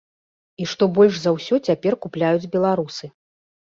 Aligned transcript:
І 0.63 0.67
што 0.71 0.87
больш 0.95 1.19
за 1.25 1.33
ўсё 1.35 1.55
цяпер 1.69 1.93
купляюць 2.07 2.49
беларусы. 2.57 3.05